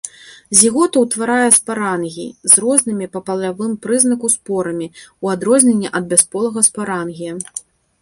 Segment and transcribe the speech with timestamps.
[0.59, 3.71] Зігота ўтварае спарангій з рознымі па палавым
[4.07, 7.33] знаку спорамі ў адрозненне ад бясполага спарангія.